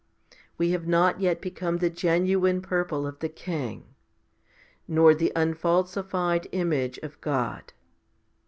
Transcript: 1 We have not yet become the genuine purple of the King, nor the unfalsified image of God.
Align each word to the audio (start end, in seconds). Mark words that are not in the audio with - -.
1 0.55 0.55
We 0.57 0.69
have 0.71 0.87
not 0.87 1.19
yet 1.21 1.41
become 1.41 1.77
the 1.77 1.91
genuine 1.91 2.59
purple 2.59 3.05
of 3.05 3.19
the 3.19 3.29
King, 3.29 3.93
nor 4.87 5.13
the 5.13 5.31
unfalsified 5.35 6.47
image 6.53 6.97
of 7.03 7.21
God. 7.21 7.71